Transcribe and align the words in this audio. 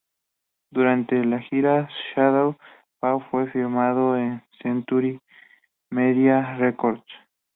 Durante 0.71 1.23
la 1.25 1.37
gira 1.41 1.87
Shadows 1.87 2.55
Fall 2.99 3.23
fue 3.29 3.45
firmado 3.51 4.15
a 4.15 4.43
Century 4.63 5.19
Media 5.91 6.55
Records. 6.57 7.03